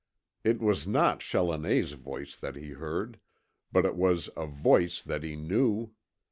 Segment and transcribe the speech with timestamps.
[0.43, 3.19] It was not Challoner's voice that he heard,
[3.71, 5.91] but it was A VOICE THAT HE KNEW.